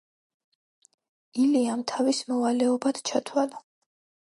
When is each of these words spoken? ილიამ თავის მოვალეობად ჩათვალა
ილიამ 1.43 1.85
თავის 1.93 2.23
მოვალეობად 2.33 3.03
ჩათვალა 3.13 3.65